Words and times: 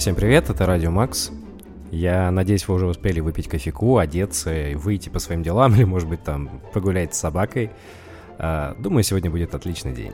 Всем 0.00 0.14
привет, 0.14 0.48
это 0.48 0.64
Радио 0.64 0.90
Макс. 0.90 1.30
Я 1.90 2.30
надеюсь, 2.30 2.66
вы 2.66 2.76
уже 2.76 2.86
успели 2.86 3.20
выпить 3.20 3.48
кофейку, 3.48 3.98
одеться 3.98 4.70
и 4.70 4.74
выйти 4.74 5.10
по 5.10 5.18
своим 5.18 5.42
делам, 5.42 5.74
или, 5.76 5.84
может 5.84 6.08
быть, 6.08 6.24
там 6.24 6.62
погулять 6.72 7.14
с 7.14 7.18
собакой. 7.18 7.70
А, 8.38 8.74
думаю, 8.78 9.02
сегодня 9.02 9.30
будет 9.30 9.54
отличный 9.54 9.92
день. 9.92 10.12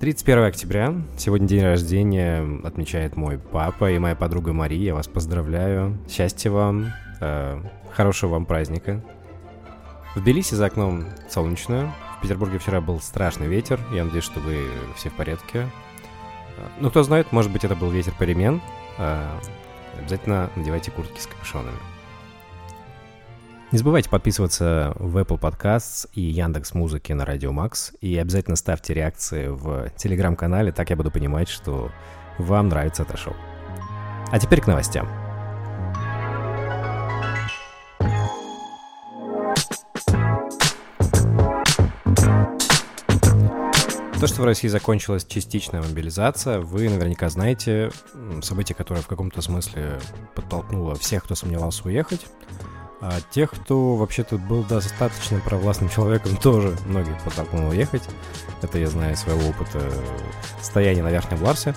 31 0.00 0.44
октября, 0.44 0.94
сегодня 1.18 1.46
день 1.46 1.62
рождения, 1.62 2.42
отмечает 2.64 3.14
мой 3.14 3.36
папа 3.36 3.92
и 3.92 3.98
моя 3.98 4.16
подруга 4.16 4.54
Мария. 4.54 4.84
Я 4.84 4.94
вас 4.94 5.06
поздравляю. 5.06 5.98
Счастья 6.08 6.50
вам, 6.50 6.94
э, 7.20 7.60
хорошего 7.92 8.30
вам 8.30 8.46
праздника. 8.46 9.04
В 10.14 10.20
Тбилиси 10.20 10.54
за 10.54 10.64
окном 10.64 11.04
солнечно. 11.28 11.94
В 12.16 12.22
Петербурге 12.22 12.56
вчера 12.56 12.80
был 12.80 13.00
страшный 13.00 13.48
ветер. 13.48 13.78
Я 13.92 14.04
надеюсь, 14.04 14.24
что 14.24 14.40
вы 14.40 14.64
все 14.96 15.10
в 15.10 15.12
порядке. 15.12 15.66
Ну, 16.80 16.90
кто 16.90 17.02
знает, 17.02 17.32
может 17.32 17.50
быть, 17.52 17.64
это 17.64 17.74
был 17.74 17.90
ветер 17.90 18.12
перемен. 18.18 18.60
Э, 18.98 19.38
обязательно 19.98 20.50
надевайте 20.56 20.90
куртки 20.90 21.20
с 21.20 21.26
капюшонами. 21.26 21.78
Не 23.72 23.78
забывайте 23.78 24.10
подписываться 24.10 24.94
в 24.96 25.16
Apple 25.16 25.38
Podcasts 25.38 26.08
и 26.12 26.22
Яндекс 26.22 26.74
Музыки 26.74 27.12
на 27.12 27.24
Радио 27.24 27.52
Макс. 27.52 27.92
И 28.00 28.16
обязательно 28.16 28.56
ставьте 28.56 28.94
реакции 28.94 29.46
в 29.46 29.90
Телеграм-канале, 29.96 30.72
так 30.72 30.90
я 30.90 30.96
буду 30.96 31.10
понимать, 31.10 31.48
что 31.48 31.90
вам 32.38 32.68
нравится 32.68 33.02
это 33.04 33.16
шоу. 33.16 33.36
А 34.32 34.38
теперь 34.38 34.60
к 34.60 34.66
новостям. 34.66 35.19
То, 44.20 44.26
что 44.26 44.42
в 44.42 44.44
России 44.44 44.68
закончилась 44.68 45.24
частичная 45.24 45.80
мобилизация, 45.80 46.60
вы 46.60 46.90
наверняка 46.90 47.30
знаете 47.30 47.90
событие, 48.42 48.76
которое 48.76 49.00
в 49.00 49.06
каком-то 49.06 49.40
смысле 49.40 49.98
подтолкнуло 50.34 50.94
всех, 50.94 51.24
кто 51.24 51.34
сомневался 51.34 51.84
уехать. 51.86 52.26
А 53.00 53.18
тех, 53.30 53.50
кто 53.50 53.96
вообще-то 53.96 54.36
был 54.36 54.62
достаточно 54.62 55.40
провластным 55.40 55.88
человеком, 55.88 56.36
тоже 56.42 56.76
многих 56.84 57.18
подтолкнуло 57.24 57.70
уехать. 57.70 58.02
Это 58.60 58.78
я 58.78 58.88
знаю 58.88 59.14
из 59.14 59.20
своего 59.20 59.48
опыта 59.48 59.90
стояния 60.60 61.02
на 61.02 61.10
Верхнем 61.10 61.42
Ларсе. 61.42 61.74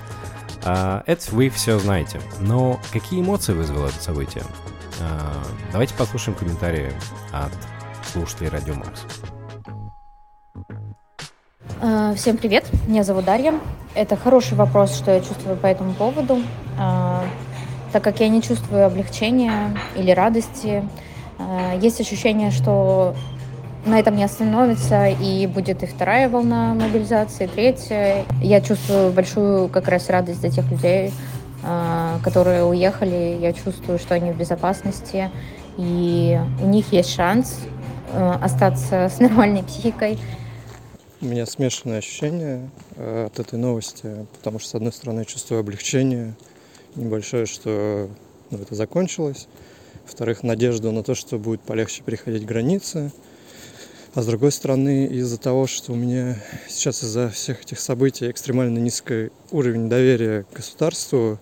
А, 0.66 1.02
это 1.08 1.34
вы 1.34 1.48
все 1.48 1.80
знаете. 1.80 2.20
Но 2.42 2.78
какие 2.92 3.22
эмоции 3.22 3.54
вызвало 3.54 3.88
это 3.88 4.04
событие? 4.04 4.44
А, 5.00 5.42
давайте 5.72 5.94
послушаем 5.94 6.38
комментарии 6.38 6.92
от 7.32 7.54
слушателей 8.12 8.50
Радио 8.50 8.74
Марс. 8.74 9.06
А, 11.86 12.14
всем 12.16 12.38
привет, 12.38 12.64
меня 12.88 13.04
зовут 13.04 13.26
Дарья. 13.26 13.56
Это 13.94 14.16
хороший 14.16 14.54
вопрос, 14.56 14.96
что 14.96 15.12
я 15.12 15.20
чувствую 15.20 15.58
по 15.58 15.66
этому 15.66 15.94
поводу, 15.94 16.38
а, 16.80 17.26
так 17.92 18.02
как 18.02 18.22
я 18.22 18.30
не 18.30 18.42
чувствую 18.42 18.86
облегчения 18.86 19.78
или 19.98 20.12
радости 20.12 20.82
Э, 21.40 21.78
есть 21.80 22.00
ощущение, 22.00 22.52
что 22.52 23.16
на 23.86 24.00
этом 24.00 24.16
не 24.16 24.24
остановится, 24.24 25.08
и 25.08 25.46
будет 25.48 25.84
и 25.84 25.86
вторая 25.86 26.30
волна 26.30 26.74
мобилизации, 26.74 27.46
и 27.46 27.48
третья. 27.48 28.26
Я 28.42 28.62
чувствую 28.62 29.12
большую 29.12 29.68
как 29.68 29.88
раз 29.90 30.10
радость 30.10 30.42
за 30.42 30.50
тех 30.50 30.70
людей, 30.72 31.12
которые 32.24 32.66
уехали. 32.66 33.38
Я 33.42 33.54
чувствую, 33.54 34.00
что 34.00 34.16
они 34.16 34.32
в 34.32 34.38
безопасности, 34.38 35.30
и 35.78 36.40
у 36.62 36.68
них 36.68 36.92
есть 36.92 37.14
шанс 37.14 37.60
остаться 38.42 39.10
с 39.10 39.20
нормальной 39.20 39.64
психикой. 39.68 40.18
У 41.24 41.26
меня 41.26 41.46
смешанные 41.46 42.00
ощущения 42.00 42.70
от 42.98 43.40
этой 43.40 43.58
новости, 43.58 44.28
потому 44.34 44.60
что, 44.60 44.72
с 44.72 44.76
одной 44.76 44.92
стороны, 44.92 45.24
чувствую 45.24 45.62
облегчение 45.62 46.36
небольшое, 46.96 47.46
что 47.46 48.10
ну, 48.52 48.58
это 48.58 48.76
закончилось, 48.76 49.48
во-вторых, 50.04 50.44
надежду 50.44 50.92
на 50.92 51.02
то, 51.02 51.16
что 51.16 51.40
будет 51.40 51.62
полегче 51.62 52.04
переходить 52.04 52.46
границы. 52.46 53.14
А 54.14 54.22
с 54.22 54.26
другой 54.26 54.52
стороны, 54.52 55.06
из-за 55.06 55.38
того, 55.38 55.66
что 55.66 55.94
у 55.94 55.96
меня 55.96 56.44
сейчас 56.68 57.06
из-за 57.06 57.30
всех 57.30 57.62
этих 57.62 57.80
событий 57.80 58.30
экстремально 58.30 58.80
низкий 58.80 59.32
уровень 59.50 59.88
доверия 59.88 60.44
к 60.44 60.58
государству, 60.58 61.40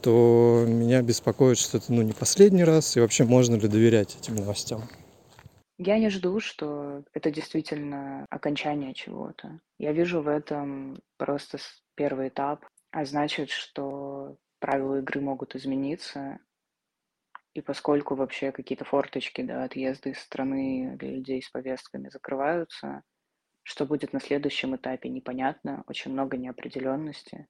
то 0.00 0.64
меня 0.68 1.02
беспокоит, 1.02 1.58
что 1.58 1.78
это 1.78 1.92
ну, 1.92 2.02
не 2.02 2.12
последний 2.12 2.62
раз, 2.62 2.96
и 2.96 3.00
вообще 3.00 3.24
можно 3.24 3.56
ли 3.56 3.66
доверять 3.66 4.16
этим 4.20 4.36
новостям. 4.36 4.88
Я 5.78 5.98
не 6.00 6.10
жду, 6.10 6.40
что 6.40 7.04
это 7.14 7.30
действительно 7.30 8.26
окончание 8.30 8.94
чего-то. 8.94 9.60
Я 9.78 9.92
вижу 9.92 10.20
в 10.22 10.26
этом 10.26 11.00
просто 11.16 11.58
первый 11.94 12.28
этап, 12.28 12.66
а 12.90 13.04
значит, 13.04 13.50
что 13.50 14.36
правила 14.58 14.98
игры 14.98 15.20
могут 15.20 15.54
измениться, 15.54 16.40
и 17.54 17.60
поскольку 17.60 18.16
вообще 18.16 18.50
какие-то 18.50 18.84
форточки, 18.84 19.42
да, 19.42 19.62
отъезды 19.62 20.10
из 20.10 20.18
страны 20.18 20.96
для 20.96 21.12
людей 21.12 21.40
с 21.40 21.48
повестками 21.48 22.08
закрываются, 22.08 23.02
что 23.62 23.86
будет 23.86 24.12
на 24.12 24.20
следующем 24.20 24.74
этапе, 24.74 25.08
непонятно, 25.08 25.84
очень 25.86 26.12
много 26.12 26.36
неопределенности. 26.36 27.46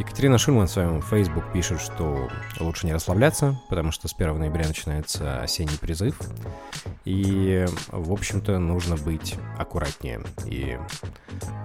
Екатерина 0.00 0.38
Шульман 0.38 0.66
в 0.66 0.70
своем 0.70 1.02
Facebook 1.02 1.52
пишет, 1.52 1.78
что 1.78 2.30
лучше 2.58 2.86
не 2.86 2.94
расслабляться, 2.94 3.60
потому 3.68 3.92
что 3.92 4.08
с 4.08 4.14
1 4.14 4.38
ноября 4.38 4.66
начинается 4.66 5.42
осенний 5.42 5.76
призыв. 5.78 6.18
И, 7.04 7.66
в 7.88 8.10
общем-то, 8.10 8.58
нужно 8.58 8.96
быть 8.96 9.36
аккуратнее. 9.58 10.22
И 10.46 10.78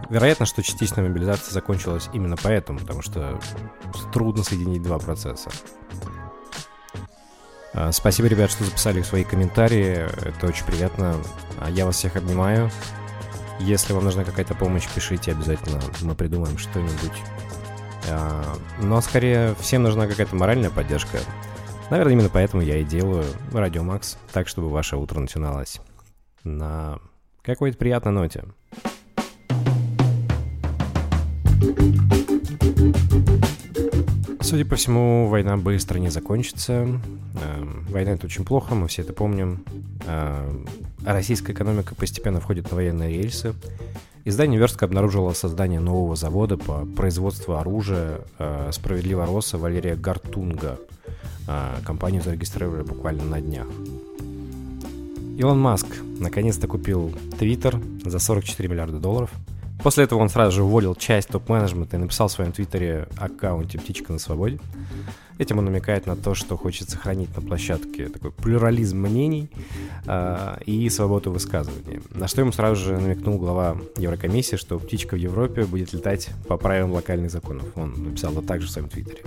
вероятно, 0.10 0.46
что 0.46 0.62
частичная 0.62 1.08
мобилизация 1.08 1.54
закончилась 1.54 2.10
именно 2.12 2.36
поэтому, 2.36 2.80
потому 2.80 3.04
что 3.04 3.40
трудно 4.12 4.44
соединить 4.44 4.84
два 4.84 5.00
процесса. 5.00 5.50
А, 7.74 7.94
спасибо, 7.94 8.28
ребят, 8.28 8.52
что 8.52 8.66
записали 8.66 9.02
свои 9.02 9.24
комментарии. 9.24 10.10
Это 10.28 10.48
очень 10.48 10.66
приятно. 10.66 11.16
А, 11.62 11.70
я 11.70 11.86
вас 11.86 11.96
всех 11.96 12.18
обнимаю. 12.18 12.70
Если 13.62 13.94
вам 13.94 14.04
нужна 14.04 14.26
какая-то 14.26 14.56
помощь, 14.56 14.90
пишите 14.94 15.32
обязательно. 15.32 15.80
Мы 16.02 16.16
придумаем 16.16 16.58
что-нибудь 16.58 17.14
но 18.82 19.02
скорее 19.02 19.56
всем 19.60 19.84
нужна 19.84 20.08
какая-то 20.08 20.36
моральная 20.36 20.70
поддержка. 20.70 21.20
Наверное, 21.90 22.14
именно 22.14 22.30
поэтому 22.30 22.64
я 22.64 22.78
и 22.78 22.84
делаю 22.84 23.26
Радио 23.52 23.84
Макс, 23.84 24.18
так, 24.34 24.48
чтобы 24.48 24.70
ваше 24.70 24.98
утро 24.98 25.20
начиналось 25.20 25.80
на 26.44 27.00
какой-то 27.44 27.78
приятной 27.78 28.12
ноте. 28.12 28.44
Судя 34.42 34.64
по 34.64 34.76
всему, 34.76 35.28
война 35.28 35.58
быстро 35.58 35.98
не 35.98 36.10
закончится. 36.10 36.74
Эм, 36.74 37.86
война 37.90 38.12
это 38.12 38.28
очень 38.28 38.46
плохо, 38.46 38.76
мы 38.76 38.88
все 38.88 39.02
это 39.02 39.12
помним. 39.12 39.64
Эм, 40.06 40.68
российская 41.04 41.54
экономика 41.54 41.96
постепенно 41.96 42.40
входит 42.40 42.70
на 42.70 42.76
военные 42.76 43.18
рельсы. 43.18 43.56
Издание 44.28 44.60
«Верстка» 44.60 44.86
обнаружило 44.86 45.34
создание 45.34 45.80
нового 45.80 46.16
завода 46.16 46.58
по 46.58 46.84
производству 46.84 47.58
оружия 47.58 48.22
э, 48.40 48.72
«Справедливо 48.74 49.28
Роса» 49.28 49.60
Валерия 49.60 49.96
Гартунга. 49.96 50.80
Э, 51.48 51.76
компанию 51.86 52.24
зарегистрировали 52.24 52.82
буквально 52.82 53.24
на 53.24 53.40
днях. 53.40 53.68
Илон 55.38 55.60
Маск 55.60 55.86
наконец-то 56.18 56.66
купил 56.66 57.14
Твиттер 57.38 57.80
за 58.04 58.18
44 58.18 58.68
миллиарда 58.68 58.98
долларов. 58.98 59.30
После 59.84 60.06
этого 60.06 60.22
он 60.22 60.30
сразу 60.30 60.56
же 60.56 60.64
уволил 60.64 60.96
часть 60.96 61.28
топ-менеджмента 61.28 61.98
и 61.98 62.00
написал 62.00 62.28
в 62.28 62.32
своем 62.32 62.52
твиттере 62.52 63.08
аккаунте 63.18 63.78
«Птичка 63.78 64.12
на 64.12 64.18
свободе». 64.18 64.60
Этим 65.38 65.60
он 65.60 65.66
намекает 65.66 66.06
на 66.06 66.16
то, 66.16 66.34
что 66.34 66.56
хочет 66.58 66.90
сохранить 66.90 67.36
на 67.36 67.42
площадке 67.42 68.08
такой 68.08 68.32
плюрализм 68.32 69.00
мнений 69.00 69.50
э, 70.06 70.58
и 70.66 70.90
свободу 70.90 71.32
высказывания. 71.32 72.02
На 72.12 72.28
что 72.28 72.42
ему 72.42 72.52
сразу 72.54 72.84
же 72.84 72.98
намекнул 72.98 73.38
глава 73.38 73.78
Еврокомиссии, 73.98 74.56
что 74.56 74.80
птичка 74.80 75.16
в 75.16 75.20
Европе 75.20 75.66
будет 75.66 75.92
летать 75.94 76.30
по 76.48 76.58
правилам 76.58 76.94
локальных 76.94 77.32
законов. 77.32 77.66
Он 77.76 77.92
написал 78.04 78.32
это 78.32 78.44
также 78.44 78.68
в 78.68 78.72
своем 78.72 78.88
твиттере. 78.88 79.24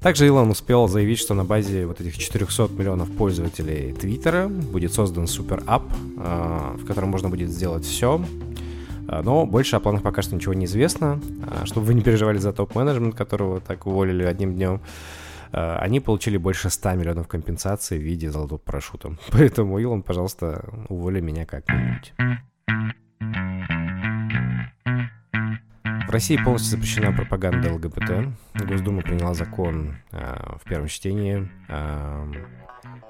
Также 0.00 0.26
Илон 0.26 0.50
успел 0.50 0.88
заявить, 0.88 1.18
что 1.18 1.34
на 1.34 1.44
базе 1.44 1.84
вот 1.84 2.00
этих 2.00 2.16
400 2.16 2.70
миллионов 2.72 3.10
пользователей 3.10 3.92
Твиттера 3.92 4.48
будет 4.48 4.94
создан 4.94 5.26
супер-ап, 5.26 5.82
э, 6.16 6.76
в 6.78 6.86
котором 6.86 7.10
можно 7.10 7.28
будет 7.28 7.50
сделать 7.50 7.84
все, 7.84 8.18
а, 8.18 8.49
но 9.22 9.46
больше 9.46 9.76
о 9.76 9.80
планах 9.80 10.02
пока 10.02 10.22
что 10.22 10.34
ничего 10.34 10.54
не 10.54 10.66
известно. 10.66 11.20
А, 11.46 11.66
чтобы 11.66 11.86
вы 11.86 11.94
не 11.94 12.02
переживали 12.02 12.38
за 12.38 12.52
топ-менеджмент, 12.52 13.14
которого 13.14 13.60
так 13.60 13.86
уволили 13.86 14.22
одним 14.22 14.54
днем, 14.54 14.80
а, 15.52 15.78
они 15.80 16.00
получили 16.00 16.36
больше 16.36 16.70
100 16.70 16.94
миллионов 16.94 17.28
компенсаций 17.28 17.98
в 17.98 18.02
виде 18.02 18.30
золотого 18.30 18.58
парашюта. 18.58 19.16
Поэтому, 19.32 19.78
Илон, 19.78 20.02
пожалуйста, 20.02 20.64
уволи 20.88 21.20
меня 21.20 21.44
как-нибудь. 21.46 22.12
В 26.06 26.12
России 26.12 26.36
полностью 26.36 26.70
запрещена 26.70 27.12
пропаганда 27.12 27.72
ЛГБТ. 27.74 28.66
Госдума 28.66 29.00
приняла 29.00 29.32
закон 29.32 29.96
э, 30.10 30.56
в 30.60 30.68
первом 30.68 30.88
чтении. 30.88 31.48
Э, 31.68 32.32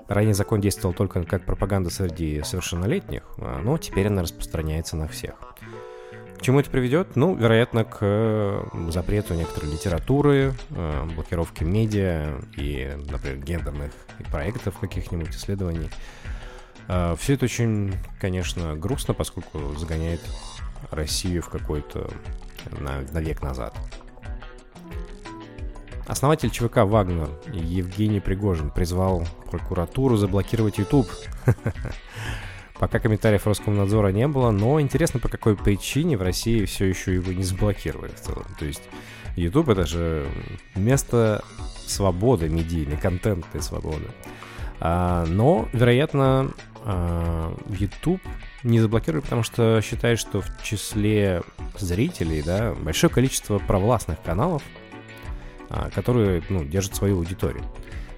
ранее 0.06 0.35
закон 0.35 0.61
действовал 0.61 0.94
только 0.94 1.25
как 1.25 1.46
пропаганда 1.46 1.88
среди 1.88 2.43
совершеннолетних, 2.43 3.23
но 3.38 3.79
теперь 3.79 4.08
она 4.08 4.23
распространяется 4.23 4.96
на 4.99 5.08
всех. 5.08 5.35
К 6.41 6.43
чему 6.43 6.59
это 6.59 6.71
приведет? 6.71 7.17
Ну, 7.17 7.35
вероятно, 7.35 7.85
к 7.85 8.67
запрету 8.89 9.35
некоторой 9.35 9.73
литературы, 9.73 10.55
э, 10.71 11.05
блокировке 11.15 11.67
медиа 11.67 12.41
и, 12.57 12.97
например, 13.11 13.37
гендерных 13.45 13.93
проектов 14.31 14.79
каких-нибудь 14.79 15.37
исследований. 15.37 15.91
Э, 16.89 17.15
Все 17.19 17.35
это 17.35 17.45
очень, 17.45 17.93
конечно, 18.19 18.75
грустно, 18.75 19.13
поскольку 19.13 19.75
загоняет 19.77 20.23
Россию 20.91 21.43
в 21.43 21.51
какой-то 21.51 22.11
на, 22.71 23.03
на 23.13 23.19
век 23.19 23.43
назад. 23.43 23.77
Основатель 26.07 26.49
ЧВК 26.49 26.79
«Вагнер» 26.79 27.29
Евгений 27.53 28.21
Пригожин 28.21 28.71
призвал 28.71 29.25
прокуратуру 29.51 30.17
заблокировать 30.17 30.79
YouTube. 30.79 31.11
Пока 32.81 32.99
комментариев 32.99 33.47
Роскомнадзора 33.47 34.09
не 34.09 34.27
было, 34.27 34.50
но 34.50 34.81
интересно, 34.81 35.21
по 35.21 35.29
какой 35.29 35.55
причине 35.55 36.17
в 36.17 36.23
России 36.23 36.65
все 36.65 36.87
еще 36.87 37.12
его 37.12 37.31
не 37.31 37.43
заблокировали 37.43 38.11
в 38.11 38.21
целом. 38.21 38.47
То 38.59 38.65
есть 38.65 38.81
YouTube 39.37 39.69
это 39.69 39.87
же 39.87 40.27
место 40.75 41.44
свободы 41.87 42.49
медийной, 42.49 42.97
контентной 42.97 43.61
свободы. 43.61 44.06
А, 44.81 45.27
но, 45.27 45.69
вероятно, 45.75 46.53
а, 46.87 47.55
YouTube 47.69 48.23
не 48.62 48.81
заблокировали, 48.81 49.21
потому 49.21 49.43
что 49.43 49.82
считает, 49.82 50.19
что 50.19 50.41
в 50.41 50.62
числе 50.62 51.43
зрителей, 51.79 52.41
да, 52.41 52.73
большое 52.73 53.12
количество 53.12 53.59
провластных 53.59 54.23
каналов, 54.23 54.62
а, 55.69 55.91
которые, 55.91 56.43
ну, 56.49 56.65
держат 56.65 56.97
свою 56.97 57.19
аудиторию. 57.19 57.62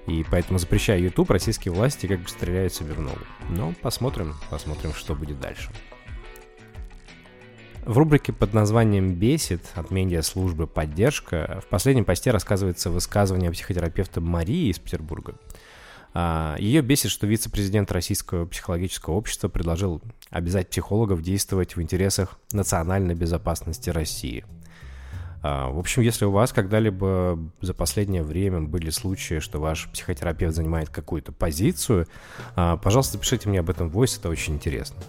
И 0.07 0.25
поэтому, 0.29 0.59
запрещая 0.59 0.99
YouTube, 0.99 1.29
российские 1.31 1.73
власти 1.73 2.07
как 2.07 2.19
бы 2.19 2.27
стреляют 2.27 2.73
себе 2.73 2.93
в 2.93 2.99
ногу. 2.99 3.19
Но 3.49 3.73
посмотрим, 3.81 4.35
посмотрим, 4.49 4.93
что 4.93 5.15
будет 5.15 5.39
дальше. 5.39 5.69
В 7.85 7.97
рубрике 7.97 8.31
под 8.31 8.53
названием 8.53 9.13
«Бесит» 9.13 9.61
от 9.75 9.91
медиа-службы 9.91 10.67
«Поддержка» 10.67 11.61
в 11.65 11.69
последнем 11.69 12.05
посте 12.05 12.31
рассказывается 12.31 12.89
высказывание 12.89 13.51
психотерапевта 13.51 14.21
Марии 14.21 14.69
из 14.69 14.79
Петербурга. 14.79 15.35
А, 16.13 16.55
Ее 16.59 16.81
бесит, 16.81 17.11
что 17.11 17.27
вице-президент 17.27 17.91
Российского 17.91 18.45
психологического 18.45 19.15
общества 19.15 19.49
предложил 19.49 20.01
обязать 20.29 20.69
психологов 20.69 21.21
действовать 21.21 21.75
в 21.75 21.81
интересах 21.81 22.39
национальной 22.51 23.15
безопасности 23.15 23.89
России– 23.89 24.45
в 25.43 25.77
общем, 25.77 26.01
если 26.01 26.23
у 26.23 26.31
вас 26.31 26.53
когда-либо 26.53 27.37
за 27.59 27.73
последнее 27.73 28.23
время 28.23 28.61
были 28.61 28.89
случаи, 28.89 29.39
что 29.39 29.59
ваш 29.59 29.89
психотерапевт 29.91 30.55
занимает 30.55 30.89
какую-то 30.89 31.33
позицию, 31.33 32.07
а, 32.55 32.77
пожалуйста, 32.77 33.17
пишите 33.17 33.49
мне 33.49 33.59
об 33.59 33.69
этом 33.69 33.89
в 33.89 33.97
voice, 33.97 34.17
это 34.17 34.29
очень 34.29 34.53
интересно. 34.53 35.03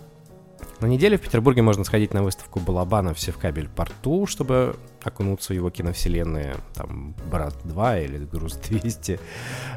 На 0.81 0.87
неделе 0.87 1.17
в 1.17 1.21
Петербурге 1.21 1.63
можно 1.63 1.85
сходить 1.85 2.13
на 2.13 2.23
выставку 2.25 2.59
Балабана 2.59 3.15
в 3.15 3.21
Севкабель 3.21 3.69
порту, 3.69 4.27
чтобы 4.27 4.77
окунуться 5.05 5.53
в 5.53 5.57
его 5.57 5.71
киновселенные, 5.71 6.57
там, 6.75 7.15
Брат 7.31 7.55
2 7.65 8.01
или 8.01 8.25
Груз 8.25 8.55
200. 8.57 9.21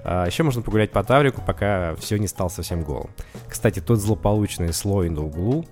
А 0.03 0.25
еще 0.25 0.41
можно 0.41 0.63
погулять 0.63 0.91
по 0.91 1.03
Таврику, 1.03 1.41
пока 1.45 1.95
все 1.95 2.17
не 2.17 2.27
стал 2.27 2.49
совсем 2.49 2.81
голым. 2.81 3.11
Кстати, 3.47 3.79
тот 3.79 3.99
злополучный 3.99 4.73
слой 4.73 5.09
на 5.09 5.23
углу 5.23 5.65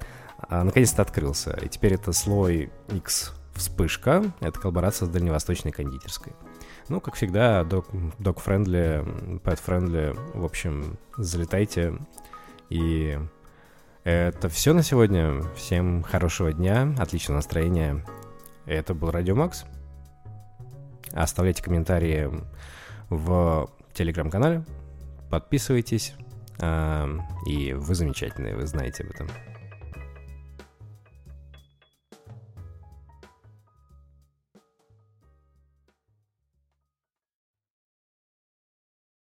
а, 0.47 0.63
наконец-то 0.63 1.01
открылся, 1.01 1.57
и 1.61 1.69
теперь 1.69 1.95
это 1.95 2.13
слой 2.13 2.69
X 2.93 3.33
Вспышка— 3.55 4.33
это 4.41 4.59
коллаборация 4.59 5.05
с 5.07 5.09
дальневосточной 5.09 5.71
кондитерской. 5.71 6.33
Ну, 6.89 6.99
как 7.01 7.15
всегда, 7.15 7.63
dog-friendly, 7.63 9.39
pet-friendly, 9.43 10.15
в 10.33 10.45
общем, 10.45 10.97
залетайте. 11.17 11.97
И 12.69 13.17
это 14.03 14.49
все 14.49 14.73
на 14.73 14.83
сегодня. 14.83 15.41
Всем 15.55 16.03
хорошего 16.03 16.53
дня, 16.53 16.93
отличного 16.99 17.37
настроения. 17.37 18.05
Это 18.65 18.93
был 18.93 19.09
Радио 19.09 19.35
Макс. 19.35 19.65
Оставляйте 21.11 21.63
комментарии 21.63 22.29
в 23.09 23.69
телеграм-канале, 23.93 24.65
подписывайтесь, 25.29 26.13
и 27.47 27.73
вы 27.73 27.95
замечательные, 27.95 28.55
вы 28.55 28.67
знаете 28.67 29.03
об 29.03 29.11
этом. 29.11 29.27